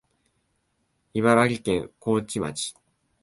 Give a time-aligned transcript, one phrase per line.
[1.13, 2.73] 茨城県河内町